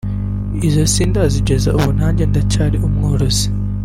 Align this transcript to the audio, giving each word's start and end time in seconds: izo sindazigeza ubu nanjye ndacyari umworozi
izo 0.67 0.83
sindazigeza 0.93 1.69
ubu 1.77 1.89
nanjye 1.99 2.23
ndacyari 2.31 2.77
umworozi 2.87 3.47